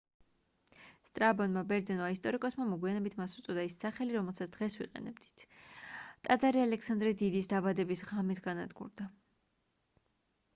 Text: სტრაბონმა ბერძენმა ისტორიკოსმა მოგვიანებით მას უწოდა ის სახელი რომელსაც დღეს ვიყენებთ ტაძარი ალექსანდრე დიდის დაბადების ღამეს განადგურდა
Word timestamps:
სტრაბონმა 1.07 1.61
ბერძენმა 1.71 2.07
ისტორიკოსმა 2.13 2.65
მოგვიანებით 2.69 3.17
მას 3.19 3.35
უწოდა 3.41 3.65
ის 3.67 3.75
სახელი 3.83 4.15
რომელსაც 4.19 4.55
დღეს 4.55 4.79
ვიყენებთ 4.81 5.45
ტაძარი 6.29 6.63
ალექსანდრე 6.63 7.13
დიდის 7.21 7.51
დაბადების 7.55 8.03
ღამეს 8.13 8.43
განადგურდა 8.49 9.11